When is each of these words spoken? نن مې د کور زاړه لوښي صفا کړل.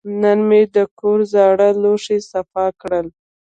نن 0.21 0.39
مې 0.47 0.61
د 0.75 0.77
کور 0.99 1.19
زاړه 1.33 1.69
لوښي 1.81 2.17
صفا 2.31 2.65
کړل. 2.81 3.07